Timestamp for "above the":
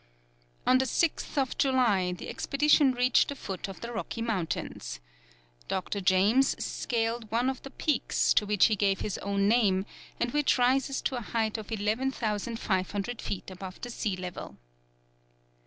13.51-13.91